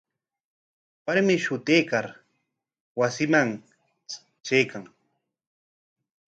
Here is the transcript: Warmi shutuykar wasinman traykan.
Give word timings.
Warmi 1.05 1.35
shutuykar 1.43 2.07
wasinman 2.99 3.49
traykan. 4.45 4.85